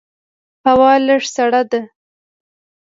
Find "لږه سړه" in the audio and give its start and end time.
1.07-1.61